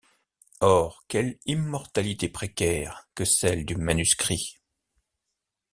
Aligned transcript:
Or 0.61 1.03
quelle 1.07 1.37
immortalité 1.45 2.27
précaire 2.27 3.07
que 3.13 3.23
celle 3.23 3.65
du 3.67 3.75
manuscrit! 3.75 4.57